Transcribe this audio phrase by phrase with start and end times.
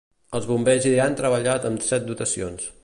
[0.37, 2.71] Els bombers hi han treballat amb set dotacions.